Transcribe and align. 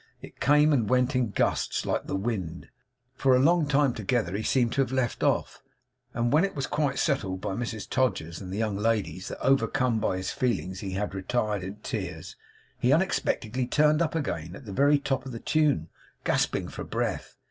It 0.19 0.39
came 0.39 0.73
and 0.73 0.89
went 0.89 1.15
in 1.15 1.29
gusts, 1.29 1.85
like 1.85 2.07
the 2.07 2.15
wind. 2.15 2.69
For 3.13 3.35
a 3.35 3.39
long 3.39 3.67
time 3.67 3.93
together 3.93 4.35
he 4.35 4.41
seemed 4.41 4.73
to 4.73 4.81
have 4.81 4.91
left 4.91 5.21
off, 5.21 5.61
and 6.15 6.33
when 6.33 6.43
it 6.43 6.55
was 6.55 6.65
quite 6.65 6.97
settled 6.97 7.39
by 7.39 7.53
Mrs 7.53 7.87
Todgers 7.87 8.41
and 8.41 8.51
the 8.51 8.57
young 8.57 8.75
ladies 8.75 9.27
that, 9.27 9.37
overcome 9.43 9.99
by 9.99 10.17
his 10.17 10.31
feelings, 10.31 10.79
he 10.79 10.93
had 10.93 11.13
retired 11.13 11.63
in 11.63 11.75
tears, 11.83 12.35
he 12.79 12.91
unexpectedly 12.91 13.67
turned 13.67 14.01
up 14.01 14.15
again 14.15 14.55
at 14.55 14.65
the 14.65 14.73
very 14.73 14.97
top 14.97 15.23
of 15.23 15.33
the 15.33 15.39
tune, 15.39 15.87
gasping 16.23 16.67
for 16.67 16.83
breath. 16.83 17.35